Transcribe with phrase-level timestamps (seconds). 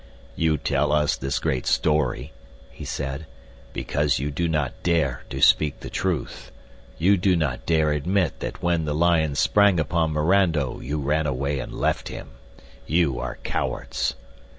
[0.35, 2.31] "You tell us this great story,"
[2.71, 3.27] he said,
[3.71, 6.51] "because you do not dare to speak the truth.
[6.97, 11.59] You do not dare admit that when the lion sprang upon Mirando you ran away
[11.59, 12.31] and left him.
[12.87, 14.15] You are cowards."